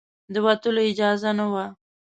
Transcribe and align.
د 0.33 0.35
وتلو 0.45 0.81
اجازه 0.91 1.31
نه 1.39 1.45
وه. 1.51 1.65